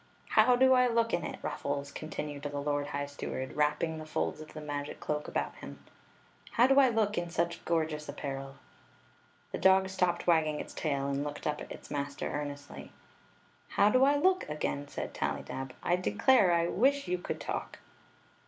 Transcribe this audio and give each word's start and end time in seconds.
"How 0.29 0.55
do 0.55 0.73
I 0.73 0.87
look 0.87 1.13
in 1.13 1.23
it, 1.23 1.37
Ruffles? 1.43 1.91
continued 1.91 2.41
the 2.41 2.59
lord 2.59 2.87
high 2.87 3.05
steward, 3.05 3.55
wrapping 3.55 3.99
the 3.99 4.07
folds 4.07 4.41
of 4.41 4.53
the 4.55 4.59
magic 4.59 4.99
cloak 4.99 5.27
about 5.27 5.53
him;" 5.57 5.77
how 6.53 6.65
do 6.65 6.79
I 6.79 6.89
look 6.89 7.19
in 7.19 7.29
such 7.29 7.63
gorgeous 7.65 8.09
apparel?" 8.09 8.55
The 9.51 9.59
dog 9.59 9.89
stopped 9.89 10.25
wagging 10.25 10.59
its 10.59 10.73
tail 10.73 11.05
and 11.05 11.23
looked 11.23 11.45
up 11.45 11.61
at 11.61 11.71
its 11.71 11.91
master 11.91 12.27
earnestly. 12.31 12.91
"How 13.69 13.91
do 13.91 14.03
I 14.03 14.15
look?" 14.15 14.49
again 14.49 14.87
said 14.87 15.13
Tallydab. 15.13 15.71
"I 15.83 15.97
de 15.97 16.09
clare, 16.13 16.51
I 16.51 16.65
wish 16.67 17.07
you 17.07 17.19
could 17.19 17.39
talk 17.39 17.77